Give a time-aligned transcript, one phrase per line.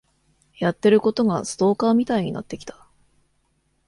[0.57, 2.87] やってることがストーカーみたいになってきた。